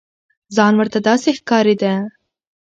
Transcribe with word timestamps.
ځان 0.55 0.73
ورته 0.77 0.99
داسې 1.07 1.29
ښکارېده. 1.37 1.93